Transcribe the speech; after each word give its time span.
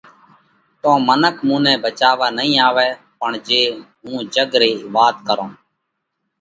تو 0.81 0.91
منک 1.07 1.35
مُونئہ 1.47 1.73
ڀچاوا 1.83 2.27
نئين 2.37 2.55
آوئہ، 2.67 2.87
پڻ 3.19 3.31
جي 3.47 3.61
هُون 4.01 4.17
جڳ 4.33 4.49
رئِي 4.61 4.73
وات 4.93 5.15
ڪرون 5.27 5.51